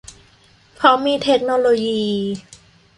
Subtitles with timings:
[0.75, 2.05] เพราะมีเทคโนโลยี